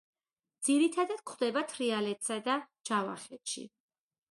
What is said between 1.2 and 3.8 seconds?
გვხვდება თრიალეთსა და ჯავახეთში.